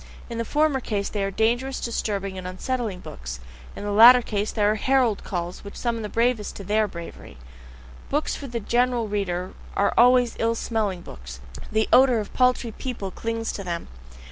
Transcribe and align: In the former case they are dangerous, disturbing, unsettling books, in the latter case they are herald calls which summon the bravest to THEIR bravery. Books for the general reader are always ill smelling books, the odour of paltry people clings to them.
In 0.31 0.39
the 0.39 0.45
former 0.45 0.79
case 0.79 1.09
they 1.09 1.23
are 1.23 1.29
dangerous, 1.29 1.79
disturbing, 1.79 2.35
unsettling 2.39 3.01
books, 3.01 3.39
in 3.75 3.83
the 3.83 3.91
latter 3.91 4.23
case 4.23 4.51
they 4.51 4.63
are 4.63 4.73
herald 4.73 5.23
calls 5.23 5.63
which 5.63 5.75
summon 5.77 6.01
the 6.01 6.09
bravest 6.09 6.55
to 6.55 6.63
THEIR 6.63 6.87
bravery. 6.87 7.37
Books 8.09 8.35
for 8.35 8.47
the 8.47 8.59
general 8.59 9.07
reader 9.07 9.53
are 9.75 9.93
always 9.99 10.35
ill 10.39 10.55
smelling 10.55 11.01
books, 11.01 11.39
the 11.71 11.87
odour 11.93 12.17
of 12.17 12.33
paltry 12.33 12.71
people 12.71 13.11
clings 13.11 13.51
to 13.51 13.63
them. 13.63 13.89